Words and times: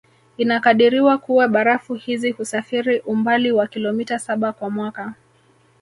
Inakadiriwa 0.37 1.17
kua 1.17 1.47
barafu 1.47 1.93
hizi 1.93 2.31
husafiri 2.31 2.99
umbali 2.99 3.51
wa 3.51 3.67
kilometa 3.67 4.19
saba 4.19 4.53
kwa 4.53 4.69
mwaka 4.69 5.13